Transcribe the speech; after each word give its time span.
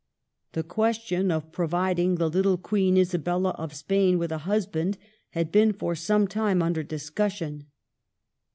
The 0.53 0.63
question 0.63 1.29
of 1.29 1.51
providing 1.51 2.15
the 2.15 2.27
little 2.27 2.57
Queen 2.57 2.97
Isabella 2.97 3.51
of 3.51 3.75
Spain 3.75 4.17
with 4.17 4.31
a 4.31 4.39
husband 4.49 4.97
had 5.29 5.51
been 5.51 5.73
for 5.73 5.93
some 5.93 6.27
time 6.27 6.63
under 6.63 6.81
discussion. 6.81 7.67